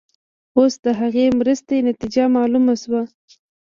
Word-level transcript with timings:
اوس 0.57 0.73
د 0.85 0.87
هغې 0.99 1.25
مرستې 1.39 1.75
نتیجه 1.89 2.23
معلومه 2.35 2.73
شوه. 2.83 3.01